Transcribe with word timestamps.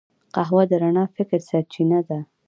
قهوه 0.33 0.63
د 0.69 0.73
رڼا 0.83 1.05
فکر 1.15 1.39
سرچینه 1.49 1.99
ده 2.07 2.19